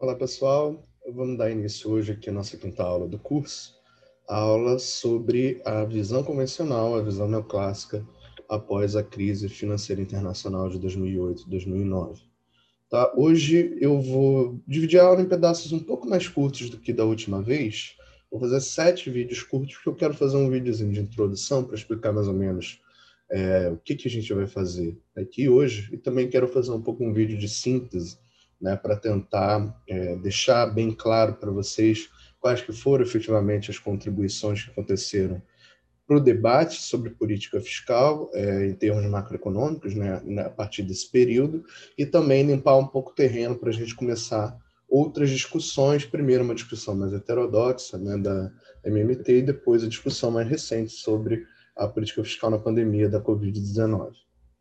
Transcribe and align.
Olá, 0.00 0.14
pessoal. 0.14 0.82
Vamos 1.14 1.36
dar 1.36 1.50
início 1.50 1.90
hoje 1.90 2.12
aqui 2.12 2.30
à 2.30 2.32
nossa 2.32 2.56
quinta 2.56 2.82
aula 2.82 3.06
do 3.06 3.18
curso, 3.18 3.78
a 4.26 4.34
aula 4.34 4.78
sobre 4.78 5.60
a 5.62 5.84
visão 5.84 6.24
convencional, 6.24 6.94
a 6.94 7.02
visão 7.02 7.28
neoclássica 7.28 8.02
após 8.48 8.96
a 8.96 9.02
crise 9.02 9.46
financeira 9.46 10.00
internacional 10.00 10.70
de 10.70 10.78
2008 10.78 11.42
e 11.42 11.50
2009. 11.50 12.22
Tá? 12.88 13.12
Hoje 13.14 13.76
eu 13.78 14.00
vou 14.00 14.58
dividir 14.66 14.98
a 15.00 15.04
aula 15.04 15.20
em 15.20 15.28
pedaços 15.28 15.70
um 15.70 15.80
pouco 15.80 16.08
mais 16.08 16.26
curtos 16.26 16.70
do 16.70 16.78
que 16.78 16.94
da 16.94 17.04
última 17.04 17.42
vez. 17.42 17.94
Vou 18.30 18.40
fazer 18.40 18.62
sete 18.62 19.10
vídeos 19.10 19.42
curtos, 19.42 19.74
porque 19.74 19.90
eu 19.90 19.94
quero 19.94 20.14
fazer 20.14 20.38
um 20.38 20.48
videozinho 20.48 20.94
de 20.94 21.00
introdução 21.00 21.62
para 21.62 21.76
explicar 21.76 22.10
mais 22.10 22.26
ou 22.26 22.32
menos 22.32 22.80
é, 23.30 23.68
o 23.68 23.76
que, 23.76 23.94
que 23.94 24.08
a 24.08 24.10
gente 24.10 24.32
vai 24.32 24.46
fazer 24.46 24.98
aqui 25.14 25.46
hoje. 25.46 25.90
E 25.92 25.98
também 25.98 26.26
quero 26.26 26.48
fazer 26.48 26.70
um 26.70 26.80
pouco 26.80 27.04
um 27.04 27.12
vídeo 27.12 27.36
de 27.36 27.50
síntese 27.50 28.16
né, 28.60 28.76
para 28.76 28.96
tentar 28.96 29.74
é, 29.88 30.16
deixar 30.16 30.66
bem 30.66 30.92
claro 30.92 31.34
para 31.34 31.50
vocês 31.50 32.10
quais 32.38 32.60
que 32.60 32.72
foram 32.72 33.04
efetivamente 33.04 33.70
as 33.70 33.78
contribuições 33.78 34.64
que 34.64 34.70
aconteceram 34.70 35.42
para 36.06 36.16
o 36.16 36.20
debate 36.20 36.80
sobre 36.80 37.10
política 37.10 37.60
fiscal 37.60 38.28
é, 38.34 38.66
em 38.66 38.74
termos 38.74 39.04
macroeconômicos, 39.06 39.94
né, 39.94 40.20
a 40.44 40.50
partir 40.50 40.82
desse 40.82 41.08
período, 41.08 41.64
e 41.96 42.04
também 42.04 42.42
limpar 42.42 42.76
um 42.76 42.86
pouco 42.86 43.12
o 43.12 43.14
terreno 43.14 43.54
para 43.54 43.70
a 43.70 43.72
gente 43.72 43.94
começar 43.94 44.58
outras 44.88 45.30
discussões, 45.30 46.04
primeiro 46.04 46.42
uma 46.42 46.54
discussão 46.54 46.96
mais 46.96 47.12
heterodoxa 47.12 47.96
né, 47.96 48.18
da 48.18 48.50
MMT 48.84 49.38
e 49.38 49.42
depois 49.42 49.84
a 49.84 49.88
discussão 49.88 50.32
mais 50.32 50.48
recente 50.48 50.90
sobre 50.90 51.46
a 51.76 51.86
política 51.86 52.24
fiscal 52.24 52.50
na 52.50 52.58
pandemia 52.58 53.08
da 53.08 53.20
Covid-19. 53.20 54.10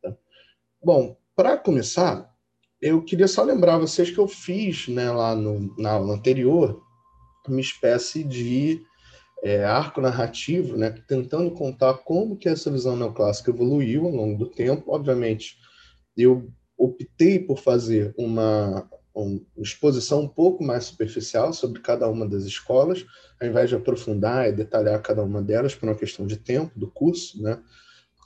Tá? 0.04 0.16
Bom, 0.84 1.18
para 1.36 1.58
começar, 1.58 2.32
eu 2.82 3.02
queria 3.04 3.28
só 3.28 3.44
lembrar 3.44 3.78
vocês 3.78 4.10
que 4.10 4.18
eu 4.18 4.28
fiz 4.28 4.88
né, 4.88 5.12
lá 5.12 5.36
no, 5.36 5.76
na 5.78 5.92
aula 5.92 6.16
anterior 6.16 6.82
uma 7.48 7.60
espécie 7.60 8.24
de 8.24 8.84
é, 9.44 9.64
arco 9.64 10.02
narrativo, 10.02 10.78
né, 10.78 10.92
tentando 11.08 11.52
contar 11.52 11.96
como 11.96 12.38
que 12.38 12.48
essa 12.48 12.70
visão 12.70 12.96
neoclássica 12.96 13.52
evoluiu 13.52 14.06
ao 14.06 14.12
longo 14.12 14.38
do 14.38 14.52
tempo. 14.52 14.94
Obviamente, 14.94 15.58
eu 16.16 16.52
optei 16.78 17.40
por 17.40 17.58
fazer 17.58 18.14
uma, 18.18 18.88
uma 19.14 19.42
exposição 19.58 20.22
um 20.22 20.28
pouco 20.28 20.64
mais 20.64 20.86
superficial 20.86 21.52
sobre 21.54 21.82
cada 21.82 22.08
uma 22.08 22.28
das 22.28 22.44
escolas, 22.44 23.06
ao 23.42 23.48
invés 23.48 23.70
de 23.70 23.76
aprofundar 23.76 24.48
e 24.48 24.54
detalhar 24.54 25.02
cada 25.02 25.24
uma 25.24 25.42
delas 25.42 25.74
por 25.74 25.90
uma 25.90 25.96
questão 25.96 26.28
de 26.28 26.38
tempo 26.38 26.78
do 26.78 26.90
curso, 26.90 27.42
né? 27.42 27.60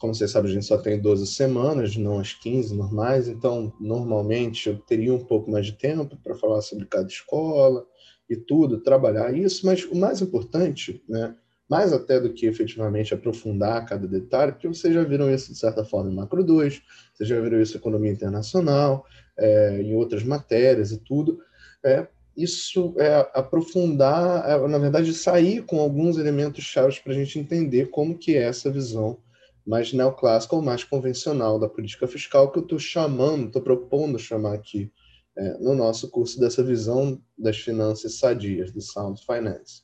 Como 0.04 0.14
vocês 0.14 0.32
sabem, 0.32 0.52
a 0.52 0.54
gente 0.56 0.66
só 0.66 0.78
tem 0.78 1.00
12 1.00 1.26
semanas, 1.28 1.96
não 1.96 2.20
as 2.20 2.34
15 2.34 2.76
normais, 2.76 3.30
então, 3.30 3.72
normalmente, 3.80 4.68
eu 4.68 4.78
teria 4.78 5.14
um 5.14 5.24
pouco 5.24 5.50
mais 5.50 5.68
de 5.68 5.72
tempo 5.72 6.18
para 6.22 6.36
falar 6.36 6.60
sobre 6.60 6.86
cada 6.88 7.08
escola 7.08 7.86
e 8.30 8.36
tudo, 8.36 8.82
trabalhar 8.82 9.34
isso, 9.34 9.66
mas 9.66 9.86
o 9.86 9.96
mais 9.96 10.22
importante, 10.22 11.02
né, 11.08 11.34
mais 11.70 11.94
até 11.94 12.20
do 12.20 12.34
que 12.34 12.46
efetivamente 12.46 13.14
aprofundar 13.14 13.86
cada 13.86 14.06
detalhe, 14.06 14.52
porque 14.52 14.68
vocês 14.68 14.94
já 14.94 15.06
viram 15.06 15.34
isso, 15.34 15.54
de 15.54 15.58
certa 15.58 15.86
forma, 15.86 16.12
em 16.12 16.16
Macro 16.16 16.44
2, 16.44 16.82
vocês 17.14 17.30
já 17.30 17.40
viram 17.40 17.62
isso 17.62 17.78
em 17.78 17.80
Economia 17.80 18.12
Internacional, 18.12 19.06
é, 19.38 19.82
em 19.82 19.96
outras 19.96 20.22
matérias 20.22 20.92
e 20.92 20.98
tudo, 20.98 21.40
é, 21.82 22.06
isso 22.36 22.94
é 22.98 23.26
aprofundar, 23.34 24.50
é, 24.50 24.68
na 24.68 24.80
verdade, 24.80 25.14
sair 25.14 25.62
com 25.62 25.80
alguns 25.80 26.18
elementos 26.18 26.66
chaves 26.66 27.00
para 27.00 27.14
a 27.14 27.16
gente 27.16 27.40
entender 27.40 27.90
como 27.90 28.18
que 28.18 28.36
é 28.36 28.42
essa 28.44 28.70
visão 28.70 29.18
mais 29.66 29.94
neoclássica 29.94 30.56
ou 30.56 30.62
mais 30.62 30.84
convencional 30.84 31.60
da 31.60 31.70
política 31.70 32.08
fiscal, 32.08 32.52
que 32.52 32.60
eu 32.60 32.64
estou 32.64 32.80
chamando, 32.80 33.48
estou 33.48 33.62
propondo 33.62 34.20
chamar 34.20 34.54
aqui 34.54 34.92
é, 35.36 35.58
no 35.58 35.74
nosso 35.74 36.10
curso 36.10 36.40
dessa 36.40 36.64
visão 36.64 37.22
das 37.38 37.58
finanças 37.58 38.20
sadias, 38.20 38.72
do 38.72 38.82
Sound 38.82 39.22
Finance. 39.26 39.84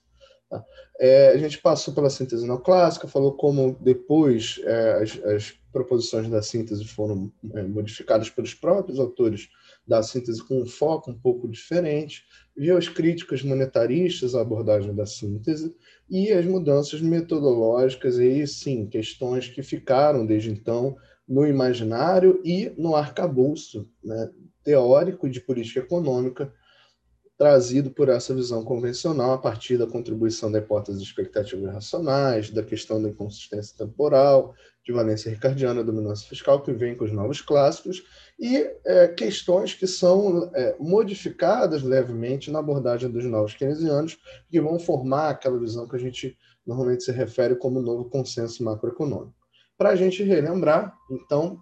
Tá? 0.49 0.63
É, 0.99 1.29
a 1.29 1.37
gente 1.37 1.59
passou 1.59 1.93
pela 1.93 2.09
síntese 2.09 2.45
neoclássica, 2.45 3.07
falou 3.07 3.33
como 3.33 3.77
depois 3.79 4.59
é, 4.63 5.03
as, 5.03 5.23
as, 5.23 5.59
proposições 5.71 6.27
da 6.27 6.41
síntese 6.41 6.83
foram 6.83 7.31
é, 7.53 7.61
modificadas 7.61 8.27
pelos 8.27 8.55
próprios 8.55 8.99
autores 8.99 9.49
da 9.87 10.01
síntese 10.01 10.43
com 10.43 10.63
um 10.63 10.65
foco 10.65 11.11
um 11.11 11.19
pouco 11.19 11.47
diferente, 11.47 12.23
viu 12.59 12.77
as 12.77 12.89
críticas 12.89 13.41
monetaristas 13.41 14.35
à 14.35 14.41
abordagem 14.41 14.93
da 14.93 15.05
síntese 15.05 15.73
e 16.09 16.29
as 16.29 16.45
mudanças 16.45 16.99
metodológicas, 16.99 18.17
e 18.17 18.45
sim, 18.45 18.85
questões 18.85 19.47
que 19.47 19.63
ficaram 19.63 20.25
desde 20.25 20.51
então 20.51 20.97
no 21.25 21.47
imaginário 21.47 22.41
e 22.43 22.73
no 22.77 22.97
arcabouço 22.97 23.89
né, 24.03 24.29
teórico 24.61 25.29
de 25.29 25.39
política 25.39 25.79
econômica 25.79 26.51
trazido 27.37 27.91
por 27.91 28.09
essa 28.09 28.35
visão 28.35 28.65
convencional 28.65 29.31
a 29.31 29.37
partir 29.37 29.77
da 29.77 29.87
contribuição 29.87 30.51
da 30.51 30.59
hipótese 30.59 30.97
de 30.97 31.05
expectativas 31.05 31.71
racionais, 31.71 32.49
da 32.49 32.61
questão 32.61 33.01
da 33.01 33.07
inconsistência 33.07 33.77
temporal, 33.77 34.53
de 34.83 34.91
valência 34.91 35.29
ricardiana, 35.29 35.81
dominância 35.81 36.27
fiscal, 36.27 36.61
que 36.61 36.73
vem 36.73 36.93
com 36.93 37.05
os 37.05 37.13
novos 37.13 37.39
clássicos, 37.39 38.03
e 38.39 38.71
é, 38.85 39.07
questões 39.09 39.73
que 39.73 39.85
são 39.85 40.49
é, 40.53 40.75
modificadas 40.79 41.83
levemente 41.83 42.49
na 42.49 42.59
abordagem 42.59 43.11
dos 43.11 43.25
novos 43.25 43.53
keynesianos, 43.53 44.17
que 44.49 44.61
vão 44.61 44.79
formar 44.79 45.29
aquela 45.29 45.59
visão 45.59 45.87
que 45.87 45.95
a 45.95 45.99
gente 45.99 46.37
normalmente 46.65 47.03
se 47.03 47.11
refere 47.11 47.55
como 47.55 47.81
novo 47.81 48.05
consenso 48.05 48.63
macroeconômico. 48.63 49.35
Para 49.77 49.89
a 49.89 49.95
gente 49.95 50.23
relembrar, 50.23 50.95
então, 51.11 51.59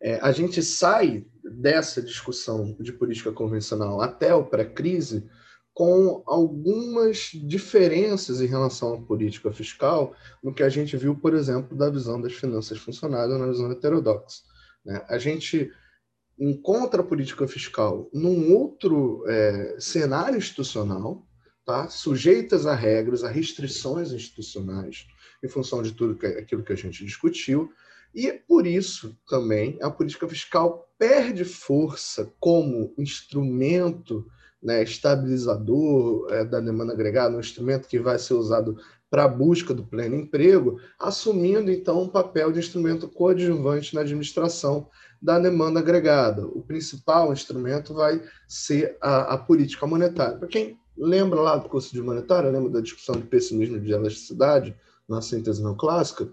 é, 0.00 0.18
a 0.22 0.32
gente 0.32 0.62
sai 0.62 1.26
dessa 1.42 2.00
discussão 2.00 2.74
de 2.80 2.92
política 2.92 3.32
convencional 3.32 4.00
até 4.00 4.34
o 4.34 4.44
pré-crise 4.44 5.28
com 5.74 6.22
algumas 6.26 7.30
diferenças 7.34 8.40
em 8.40 8.46
relação 8.46 8.94
à 8.94 9.02
política 9.02 9.52
fiscal 9.52 10.14
no 10.42 10.54
que 10.54 10.62
a 10.62 10.68
gente 10.68 10.96
viu, 10.96 11.16
por 11.16 11.34
exemplo, 11.34 11.76
da 11.76 11.90
visão 11.90 12.20
das 12.20 12.32
finanças 12.32 12.78
funcionárias 12.78 13.38
na 13.38 13.48
visão 13.48 13.70
heterodoxa. 13.70 14.42
Né? 14.84 15.04
A 15.08 15.18
gente 15.18 15.70
encontra 16.38 17.00
a 17.00 17.06
política 17.06 17.46
fiscal 17.46 18.08
num 18.12 18.52
outro 18.54 19.24
é, 19.28 19.76
cenário 19.78 20.38
institucional, 20.38 21.26
tá? 21.64 21.88
sujeitas 21.88 22.66
a 22.66 22.74
regras, 22.74 23.22
a 23.22 23.28
restrições 23.28 24.12
institucionais, 24.12 25.06
em 25.42 25.48
função 25.48 25.82
de 25.82 25.92
tudo 25.92 26.16
que, 26.16 26.26
aquilo 26.26 26.62
que 26.62 26.72
a 26.72 26.76
gente 26.76 27.04
discutiu, 27.04 27.70
e 28.14 28.32
por 28.32 28.66
isso 28.66 29.16
também 29.28 29.78
a 29.82 29.90
política 29.90 30.28
fiscal 30.28 30.88
perde 30.98 31.44
força 31.44 32.32
como 32.38 32.94
instrumento 32.96 34.26
né, 34.62 34.82
estabilizador 34.82 36.32
é, 36.32 36.44
da 36.44 36.58
demanda 36.58 36.94
agregada, 36.94 37.36
um 37.36 37.40
instrumento 37.40 37.86
que 37.86 37.98
vai 37.98 38.18
ser 38.18 38.34
usado 38.34 38.80
para 39.14 39.26
a 39.26 39.28
busca 39.28 39.72
do 39.72 39.84
pleno 39.84 40.16
emprego, 40.16 40.80
assumindo 40.98 41.70
então 41.70 42.02
um 42.02 42.08
papel 42.08 42.50
de 42.50 42.58
instrumento 42.58 43.06
coadjuvante 43.06 43.94
na 43.94 44.00
administração 44.00 44.88
da 45.22 45.38
demanda 45.38 45.78
agregada. 45.78 46.44
O 46.44 46.60
principal 46.60 47.32
instrumento 47.32 47.94
vai 47.94 48.20
ser 48.48 48.98
a, 49.00 49.34
a 49.34 49.38
política 49.38 49.86
monetária. 49.86 50.36
Para 50.36 50.48
quem 50.48 50.76
lembra 50.98 51.40
lá 51.40 51.56
do 51.56 51.68
curso 51.68 51.94
de 51.94 52.02
monetária, 52.02 52.50
lembra 52.50 52.70
da 52.70 52.80
discussão 52.80 53.14
de 53.14 53.22
pessimismo 53.22 53.76
e 53.76 53.80
de 53.82 53.92
elasticidade 53.92 54.76
na 55.08 55.22
síntese 55.22 55.62
não 55.62 55.76
clássica, 55.76 56.28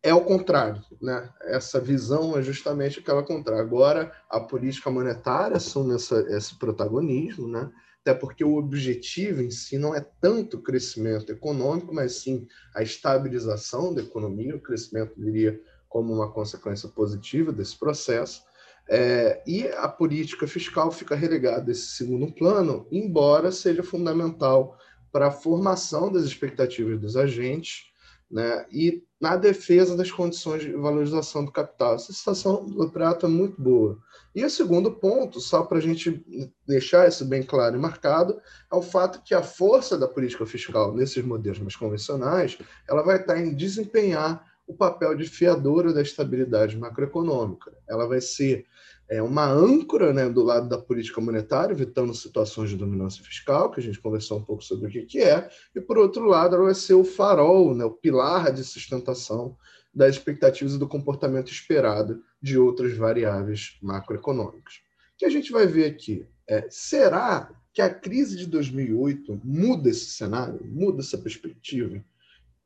é 0.00 0.14
o 0.14 0.20
contrário, 0.20 0.80
né? 1.02 1.28
Essa 1.42 1.80
visão 1.80 2.38
é 2.38 2.42
justamente 2.42 3.00
aquela 3.00 3.24
contrária. 3.24 3.60
Agora 3.60 4.12
a 4.30 4.38
política 4.38 4.88
monetária 4.88 5.56
assume 5.56 5.96
essa, 5.96 6.20
esse 6.28 6.54
protagonismo, 6.54 7.48
né? 7.48 7.68
Até 8.02 8.14
porque 8.14 8.42
o 8.42 8.56
objetivo 8.56 9.42
em 9.42 9.50
si 9.50 9.76
não 9.76 9.94
é 9.94 10.00
tanto 10.20 10.56
o 10.56 10.62
crescimento 10.62 11.30
econômico, 11.30 11.94
mas 11.94 12.22
sim 12.22 12.46
a 12.74 12.82
estabilização 12.82 13.92
da 13.92 14.00
economia. 14.00 14.56
O 14.56 14.60
crescimento 14.60 15.12
viria 15.18 15.60
como 15.88 16.14
uma 16.14 16.32
consequência 16.32 16.88
positiva 16.88 17.52
desse 17.52 17.78
processo. 17.78 18.42
É, 18.88 19.42
e 19.46 19.68
a 19.68 19.86
política 19.86 20.46
fiscal 20.46 20.90
fica 20.90 21.14
relegada 21.14 21.70
a 21.70 21.72
esse 21.72 21.88
segundo 21.90 22.32
plano, 22.32 22.86
embora 22.90 23.52
seja 23.52 23.82
fundamental 23.82 24.78
para 25.12 25.28
a 25.28 25.32
formação 25.32 26.10
das 26.10 26.24
expectativas 26.24 26.98
dos 26.98 27.16
agentes 27.16 27.89
né? 28.30 28.66
e 28.70 29.02
na 29.20 29.36
defesa 29.36 29.96
das 29.96 30.10
condições 30.10 30.62
de 30.62 30.72
valorização 30.72 31.44
do 31.44 31.52
capital. 31.52 31.94
Essa 31.94 32.12
situação 32.12 32.64
do 32.64 32.90
Prato 32.90 33.26
é 33.26 33.28
muito 33.28 33.60
boa. 33.60 33.98
E 34.34 34.44
o 34.44 34.48
segundo 34.48 34.92
ponto, 34.92 35.40
só 35.40 35.62
para 35.62 35.78
a 35.78 35.80
gente 35.80 36.24
deixar 36.66 37.08
isso 37.08 37.24
bem 37.24 37.42
claro 37.42 37.76
e 37.76 37.78
marcado, 37.78 38.40
é 38.72 38.74
o 38.74 38.80
fato 38.80 39.22
que 39.22 39.34
a 39.34 39.42
força 39.42 39.98
da 39.98 40.08
política 40.08 40.46
fiscal 40.46 40.94
nesses 40.94 41.22
modelos 41.24 41.58
mais 41.58 41.76
convencionais, 41.76 42.56
ela 42.88 43.02
vai 43.02 43.20
estar 43.20 43.38
em 43.38 43.54
desempenhar 43.54 44.49
o 44.70 44.74
papel 44.74 45.16
de 45.16 45.28
fiadora 45.28 45.92
da 45.92 46.00
estabilidade 46.00 46.78
macroeconômica. 46.78 47.76
Ela 47.88 48.06
vai 48.06 48.20
ser 48.20 48.66
é, 49.08 49.20
uma 49.20 49.44
âncora 49.44 50.12
né, 50.12 50.28
do 50.28 50.44
lado 50.44 50.68
da 50.68 50.78
política 50.78 51.20
monetária, 51.20 51.72
evitando 51.72 52.14
situações 52.14 52.70
de 52.70 52.76
dominância 52.76 53.24
fiscal, 53.24 53.72
que 53.72 53.80
a 53.80 53.82
gente 53.82 54.00
conversou 54.00 54.38
um 54.38 54.44
pouco 54.44 54.62
sobre 54.62 54.86
o 54.86 54.90
que, 54.90 55.02
que 55.02 55.18
é, 55.18 55.50
e, 55.74 55.80
por 55.80 55.98
outro 55.98 56.24
lado, 56.24 56.54
ela 56.54 56.66
vai 56.66 56.74
ser 56.74 56.94
o 56.94 57.02
farol, 57.02 57.74
né, 57.74 57.84
o 57.84 57.90
pilar 57.90 58.52
de 58.52 58.62
sustentação 58.62 59.56
das 59.92 60.14
expectativas 60.14 60.74
e 60.74 60.78
do 60.78 60.86
comportamento 60.86 61.50
esperado 61.50 62.22
de 62.40 62.56
outras 62.56 62.96
variáveis 62.96 63.76
macroeconômicas. 63.82 64.74
O 65.14 65.18
que 65.18 65.24
a 65.24 65.30
gente 65.30 65.50
vai 65.50 65.66
ver 65.66 65.86
aqui 65.86 66.24
é, 66.48 66.68
será 66.70 67.50
que 67.72 67.82
a 67.82 67.92
crise 67.92 68.36
de 68.36 68.46
2008 68.46 69.40
muda 69.42 69.90
esse 69.90 70.06
cenário, 70.06 70.60
muda 70.64 71.00
essa 71.00 71.18
perspectiva? 71.18 72.04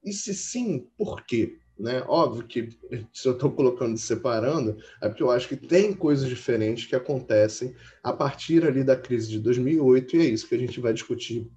E 0.04 0.12
se 0.12 0.34
sim, 0.34 0.86
por 0.98 1.24
quê? 1.24 1.63
Né? 1.78 2.04
Óbvio 2.06 2.46
que 2.46 2.68
se 3.12 3.26
eu 3.26 3.32
estou 3.32 3.50
colocando 3.50 3.98
separando, 3.98 4.76
é 5.00 5.08
porque 5.08 5.22
eu 5.22 5.30
acho 5.30 5.48
que 5.48 5.56
tem 5.56 5.92
coisas 5.92 6.28
diferentes 6.28 6.86
que 6.86 6.94
acontecem 6.94 7.74
a 8.02 8.12
partir 8.12 8.64
ali 8.64 8.84
da 8.84 8.96
crise 8.96 9.28
de 9.28 9.40
2008 9.40 10.16
e 10.16 10.20
é 10.20 10.24
isso 10.24 10.48
que 10.48 10.54
a 10.54 10.58
gente 10.58 10.80
vai 10.80 10.92
discutir 10.92 11.50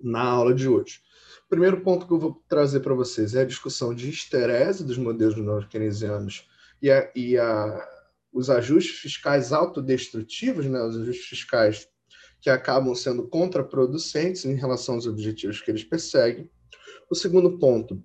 na 0.00 0.22
aula 0.22 0.54
de 0.54 0.68
hoje. 0.68 1.00
O 1.46 1.48
primeiro 1.48 1.80
ponto 1.82 2.06
que 2.06 2.12
eu 2.12 2.18
vou 2.18 2.42
trazer 2.48 2.80
para 2.80 2.94
vocês 2.94 3.34
é 3.34 3.42
a 3.42 3.46
discussão 3.46 3.94
de 3.94 4.08
esterese 4.08 4.84
dos 4.84 4.98
modelos 4.98 5.36
neo-keynesianos 5.36 6.48
e, 6.80 6.90
a, 6.90 7.12
e 7.14 7.38
a, 7.38 7.88
os 8.32 8.50
ajustes 8.50 8.98
fiscais 8.98 9.52
autodestrutivos, 9.52 10.66
né? 10.66 10.82
os 10.82 10.96
ajustes 10.96 11.26
fiscais 11.26 11.88
que 12.40 12.50
acabam 12.50 12.92
sendo 12.94 13.28
contraproducentes 13.28 14.44
em 14.44 14.54
relação 14.54 14.96
aos 14.96 15.06
objetivos 15.06 15.60
que 15.60 15.70
eles 15.70 15.84
perseguem. 15.84 16.50
O 17.08 17.14
segundo 17.14 17.58
ponto 17.58 18.02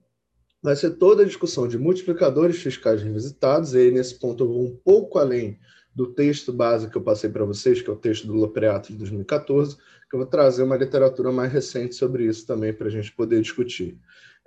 vai 0.61 0.75
ser 0.75 0.91
toda 0.91 1.23
a 1.23 1.25
discussão 1.25 1.67
de 1.67 1.77
multiplicadores 1.77 2.57
fiscais 2.57 3.01
revisitados, 3.01 3.73
e 3.73 3.79
aí 3.79 3.91
nesse 3.91 4.19
ponto 4.19 4.43
eu 4.43 4.47
vou 4.47 4.63
um 4.63 4.75
pouco 4.83 5.19
além 5.19 5.59
do 5.93 6.07
texto 6.13 6.53
base 6.53 6.89
que 6.89 6.95
eu 6.95 7.01
passei 7.01 7.29
para 7.29 7.45
vocês, 7.45 7.81
que 7.81 7.89
é 7.89 7.93
o 7.93 7.97
texto 7.97 8.27
do 8.27 8.33
Lopreato 8.33 8.91
de 8.91 8.97
2014, 8.97 9.75
que 9.75 10.15
eu 10.15 10.19
vou 10.19 10.27
trazer 10.27 10.63
uma 10.63 10.77
literatura 10.77 11.31
mais 11.31 11.51
recente 11.51 11.95
sobre 11.95 12.25
isso 12.25 12.45
também 12.45 12.71
para 12.71 12.87
a 12.87 12.91
gente 12.91 13.11
poder 13.13 13.41
discutir. 13.41 13.97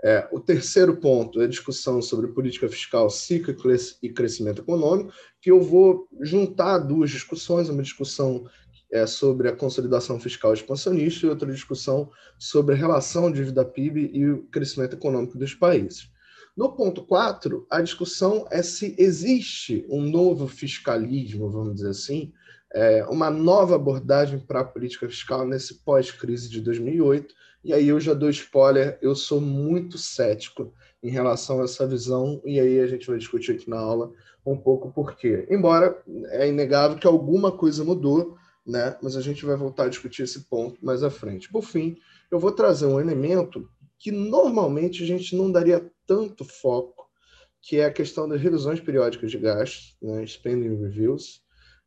É, 0.02 0.26
o 0.32 0.40
terceiro 0.40 0.96
ponto 0.96 1.40
é 1.40 1.44
a 1.44 1.48
discussão 1.48 2.00
sobre 2.00 2.28
política 2.28 2.68
fiscal, 2.68 3.10
ciclo 3.10 3.54
e 4.02 4.08
crescimento 4.08 4.62
econômico, 4.62 5.12
que 5.40 5.50
eu 5.50 5.60
vou 5.60 6.08
juntar 6.22 6.78
duas 6.78 7.10
discussões, 7.10 7.68
uma 7.68 7.82
discussão 7.82 8.46
é, 8.90 9.06
sobre 9.06 9.48
a 9.48 9.56
consolidação 9.56 10.18
fiscal 10.18 10.52
expansionista 10.52 11.26
e 11.26 11.28
outra 11.28 11.52
discussão 11.52 12.10
sobre 12.38 12.74
a 12.74 12.78
relação 12.78 13.30
dívida 13.30 13.64
PIB 13.64 14.10
e 14.12 14.26
o 14.28 14.42
crescimento 14.44 14.94
econômico 14.94 15.38
dos 15.38 15.54
países. 15.54 16.10
No 16.56 16.72
ponto 16.72 17.04
4, 17.04 17.66
a 17.70 17.80
discussão 17.80 18.46
é 18.50 18.62
se 18.62 18.94
existe 18.98 19.86
um 19.88 20.02
novo 20.02 20.48
fiscalismo, 20.48 21.48
vamos 21.48 21.76
dizer 21.76 21.90
assim, 21.90 22.32
é, 22.72 23.04
uma 23.04 23.30
nova 23.30 23.76
abordagem 23.76 24.38
para 24.38 24.60
a 24.60 24.64
política 24.64 25.08
fiscal 25.08 25.46
nesse 25.46 25.74
pós-crise 25.82 26.48
de 26.48 26.60
2008. 26.60 27.34
E 27.64 27.72
aí 27.72 27.88
eu 27.88 28.00
já 28.00 28.14
dou 28.14 28.30
spoiler, 28.30 28.98
eu 29.00 29.14
sou 29.14 29.40
muito 29.40 29.98
cético 29.98 30.72
em 31.02 31.10
relação 31.10 31.60
a 31.60 31.64
essa 31.64 31.86
visão, 31.86 32.40
e 32.44 32.60
aí 32.60 32.80
a 32.80 32.86
gente 32.86 33.06
vai 33.06 33.18
discutir 33.18 33.52
aqui 33.52 33.68
na 33.68 33.78
aula 33.78 34.12
um 34.44 34.56
pouco 34.56 34.90
por 34.90 35.16
quê. 35.16 35.46
Embora 35.50 36.02
é 36.30 36.48
inegável 36.48 36.98
que 36.98 37.06
alguma 37.06 37.52
coisa 37.52 37.84
mudou, 37.84 38.36
né? 38.66 38.96
mas 39.02 39.16
a 39.16 39.20
gente 39.20 39.44
vai 39.44 39.56
voltar 39.56 39.84
a 39.84 39.88
discutir 39.88 40.22
esse 40.22 40.40
ponto 40.48 40.84
mais 40.84 41.02
à 41.02 41.10
frente. 41.10 41.50
Por 41.50 41.62
fim, 41.62 41.96
eu 42.30 42.38
vou 42.38 42.52
trazer 42.52 42.86
um 42.86 43.00
elemento 43.00 43.68
que 43.98 44.10
normalmente 44.10 45.02
a 45.02 45.06
gente 45.06 45.36
não 45.36 45.50
daria 45.50 45.90
tanto 46.06 46.44
foco, 46.44 47.08
que 47.62 47.76
é 47.76 47.84
a 47.84 47.92
questão 47.92 48.28
das 48.28 48.40
revisões 48.40 48.80
periódicas 48.80 49.30
de 49.30 49.38
gastos, 49.38 49.96
né? 50.00 50.24
spending 50.26 50.80
reviews, 50.80 51.42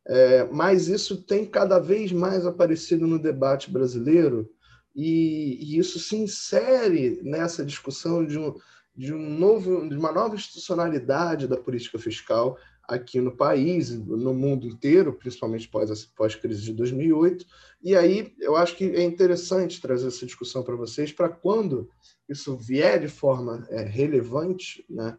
é, 0.06 0.44
mas 0.44 0.88
isso 0.88 1.22
tem 1.24 1.46
cada 1.46 1.78
vez 1.78 2.12
mais 2.12 2.46
aparecido 2.46 3.06
no 3.06 3.18
debate 3.18 3.70
brasileiro 3.70 4.48
e, 4.94 5.58
e 5.60 5.78
isso 5.78 5.98
se 5.98 6.14
insere 6.14 7.20
nessa 7.22 7.64
discussão 7.64 8.24
de, 8.24 8.38
um, 8.38 8.54
de, 8.94 9.12
um 9.12 9.30
novo, 9.30 9.88
de 9.88 9.96
uma 9.96 10.12
nova 10.12 10.34
institucionalidade 10.34 11.48
da 11.48 11.56
política 11.56 11.98
fiscal 11.98 12.56
aqui 12.88 13.20
no 13.20 13.36
país, 13.36 13.90
no 13.90 14.34
mundo 14.34 14.66
inteiro, 14.66 15.12
principalmente 15.12 15.68
pós, 15.68 16.04
pós-crise 16.06 16.62
de 16.62 16.72
2008. 16.72 17.46
E 17.82 17.96
aí 17.96 18.34
eu 18.40 18.56
acho 18.56 18.76
que 18.76 18.84
é 18.84 19.02
interessante 19.02 19.80
trazer 19.80 20.08
essa 20.08 20.26
discussão 20.26 20.62
para 20.62 20.76
vocês, 20.76 21.12
para 21.12 21.28
quando 21.28 21.88
isso 22.28 22.56
vier 22.56 23.00
de 23.00 23.08
forma 23.08 23.66
é, 23.70 23.82
relevante, 23.82 24.84
né, 24.88 25.16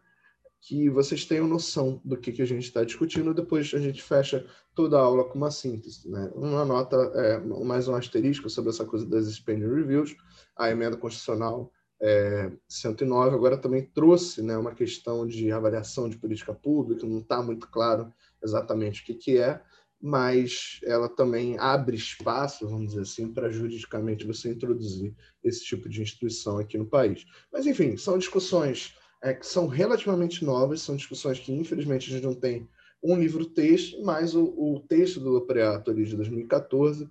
que 0.60 0.90
vocês 0.90 1.24
tenham 1.24 1.46
noção 1.46 2.00
do 2.04 2.16
que, 2.16 2.32
que 2.32 2.42
a 2.42 2.46
gente 2.46 2.64
está 2.64 2.82
discutindo. 2.82 3.32
Depois 3.32 3.72
a 3.72 3.78
gente 3.78 4.02
fecha 4.02 4.44
toda 4.74 4.98
a 4.98 5.02
aula 5.02 5.24
com 5.24 5.38
uma 5.38 5.50
síntese. 5.50 6.08
Né? 6.08 6.30
Uma 6.34 6.64
nota, 6.64 6.96
é, 7.14 7.38
mais 7.38 7.86
um 7.86 7.94
asterisco 7.94 8.50
sobre 8.50 8.70
essa 8.70 8.84
coisa 8.84 9.06
das 9.06 9.28
spending 9.28 9.72
reviews. 9.72 10.16
A 10.56 10.70
emenda 10.70 10.96
constitucional 10.96 11.70
é, 12.00 12.52
109 12.68 13.34
agora 13.34 13.56
também 13.56 13.82
trouxe 13.82 14.42
né, 14.42 14.56
uma 14.56 14.74
questão 14.74 15.26
de 15.26 15.50
avaliação 15.50 16.08
de 16.08 16.18
política 16.18 16.52
pública, 16.54 17.06
não 17.06 17.20
está 17.20 17.42
muito 17.42 17.68
claro 17.68 18.12
exatamente 18.42 19.02
o 19.02 19.04
que, 19.04 19.14
que 19.14 19.38
é, 19.38 19.60
mas 20.00 20.78
ela 20.84 21.08
também 21.08 21.58
abre 21.58 21.96
espaço, 21.96 22.68
vamos 22.68 22.88
dizer 22.88 23.02
assim, 23.02 23.32
para 23.32 23.50
juridicamente 23.50 24.26
você 24.26 24.50
introduzir 24.50 25.14
esse 25.42 25.64
tipo 25.64 25.88
de 25.88 26.02
instituição 26.02 26.58
aqui 26.58 26.76
no 26.76 26.86
país. 26.86 27.24
Mas, 27.52 27.66
enfim, 27.66 27.96
são 27.96 28.18
discussões 28.18 28.94
é, 29.22 29.32
que 29.32 29.46
são 29.46 29.66
relativamente 29.66 30.44
novas, 30.44 30.82
são 30.82 30.96
discussões 30.96 31.38
que, 31.38 31.52
infelizmente, 31.52 32.10
a 32.10 32.14
gente 32.14 32.24
não 32.24 32.34
tem 32.34 32.68
um 33.02 33.18
livro-texto, 33.18 34.02
mas 34.02 34.34
o, 34.34 34.44
o, 34.44 34.80
texto 34.88 35.20
do 35.20 35.30
Lopreato 35.30 35.90
ali 35.90 36.04
de 36.04 36.16
2014 36.16 37.08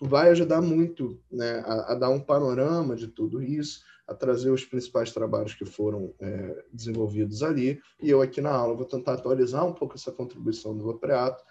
vai 0.00 0.30
ajudar 0.30 0.62
muito 0.62 1.20
né, 1.30 1.62
a, 1.66 1.92
a 1.92 1.94
dar 1.94 2.10
um 2.10 2.20
panorama 2.20 2.96
de 2.96 3.06
tudo 3.06 3.42
isso, 3.42 3.82
a 4.06 4.14
trazer 4.14 4.50
os 4.50 4.64
principais 4.64 5.12
trabalhos 5.12 5.54
que 5.54 5.64
foram 5.64 6.14
é, 6.18 6.64
desenvolvidos 6.72 7.42
ali. 7.42 7.80
E 8.02 8.10
eu 8.10 8.22
aqui 8.22 8.40
na 8.40 8.50
aula 8.50 8.74
vou 8.74 8.86
tentar 8.86 9.14
atualizar 9.14 9.64
um 9.66 9.72
pouco 9.72 9.94
essa 9.94 10.10
contribuição 10.10 10.76
do 10.76 10.84
Vapreato, 10.84 11.44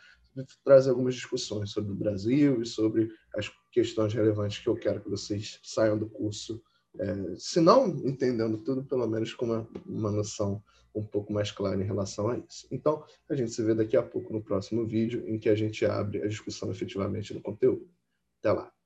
trazer 0.63 0.89
algumas 0.89 1.15
discussões 1.15 1.71
sobre 1.71 1.91
o 1.91 1.95
Brasil 1.95 2.61
e 2.61 2.65
sobre 2.65 3.09
as 3.35 3.51
questões 3.71 4.13
relevantes 4.13 4.59
que 4.59 4.67
eu 4.67 4.75
quero 4.75 5.01
que 5.01 5.09
vocês 5.09 5.59
saiam 5.63 5.97
do 5.97 6.09
curso, 6.09 6.61
é, 6.99 7.35
se 7.37 7.61
não 7.61 7.87
entendendo 8.05 8.57
tudo, 8.57 8.83
pelo 8.83 9.07
menos 9.07 9.33
com 9.33 9.45
uma, 9.45 9.67
uma 9.85 10.11
noção 10.11 10.61
um 10.93 11.03
pouco 11.03 11.31
mais 11.31 11.51
clara 11.51 11.81
em 11.81 11.85
relação 11.85 12.29
a 12.29 12.37
isso. 12.37 12.67
Então, 12.71 13.03
a 13.29 13.35
gente 13.35 13.51
se 13.51 13.63
vê 13.63 13.75
daqui 13.75 13.95
a 13.95 14.03
pouco 14.03 14.33
no 14.33 14.41
próximo 14.41 14.85
vídeo, 14.85 15.23
em 15.27 15.37
que 15.37 15.49
a 15.49 15.55
gente 15.55 15.85
abre 15.85 16.21
a 16.21 16.27
discussão 16.27 16.71
efetivamente 16.71 17.33
do 17.33 17.41
conteúdo. 17.41 17.87
Até 18.41 18.51
lá! 18.53 18.78